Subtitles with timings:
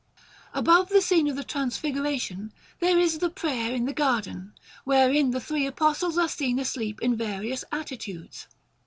[0.55, 4.51] Above the scene of the Transfiguration there is the Prayer in the Garden,
[4.83, 8.47] wherein the three Apostles are seen asleep in various attitudes.